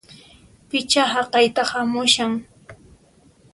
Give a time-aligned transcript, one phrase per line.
[0.69, 2.31] Pichá haqayta hamushan!